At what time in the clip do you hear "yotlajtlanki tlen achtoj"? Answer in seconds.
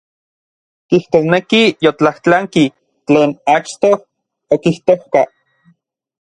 1.87-3.95